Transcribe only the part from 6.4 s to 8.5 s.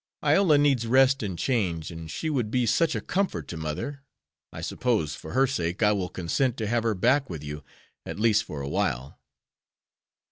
to have her go back with you, at least